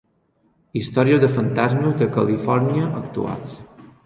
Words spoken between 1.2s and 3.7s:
de fantasmes de Califòrnia actuals.